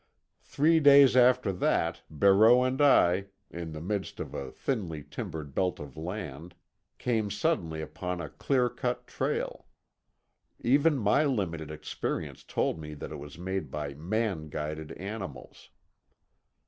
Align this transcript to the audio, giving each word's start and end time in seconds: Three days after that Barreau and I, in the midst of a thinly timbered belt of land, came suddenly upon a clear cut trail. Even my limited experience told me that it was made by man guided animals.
Three 0.41 0.79
days 0.79 1.15
after 1.15 1.53
that 1.53 2.01
Barreau 2.09 2.63
and 2.63 2.81
I, 2.81 3.27
in 3.51 3.71
the 3.71 3.81
midst 3.81 4.19
of 4.19 4.33
a 4.33 4.49
thinly 4.49 5.03
timbered 5.03 5.53
belt 5.53 5.79
of 5.79 5.95
land, 5.95 6.55
came 6.97 7.29
suddenly 7.29 7.81
upon 7.81 8.19
a 8.19 8.27
clear 8.31 8.67
cut 8.67 9.05
trail. 9.05 9.67
Even 10.59 10.97
my 10.97 11.23
limited 11.25 11.69
experience 11.69 12.43
told 12.43 12.79
me 12.79 12.95
that 12.95 13.11
it 13.11 13.19
was 13.19 13.37
made 13.37 13.69
by 13.69 13.93
man 13.93 14.49
guided 14.49 14.91
animals. 14.93 15.69